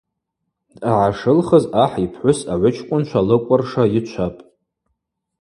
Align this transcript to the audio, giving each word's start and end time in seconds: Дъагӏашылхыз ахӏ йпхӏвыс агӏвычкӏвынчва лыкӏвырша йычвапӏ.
Дъагӏашылхыз 0.79 1.65
ахӏ 1.83 1.95
йпхӏвыс 2.03 2.39
агӏвычкӏвынчва 2.53 3.21
лыкӏвырша 3.27 3.83
йычвапӏ. 3.93 4.39